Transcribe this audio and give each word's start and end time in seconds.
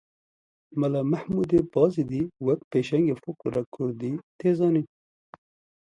Mela 0.79 1.01
Mahmûdê 1.11 1.59
Bazidî 1.73 2.21
wek 2.45 2.61
pêşengê 2.71 3.15
Folklora 3.23 3.63
Kurdî 3.73 4.11
tê 4.39 4.49
zanîn. 4.57 4.87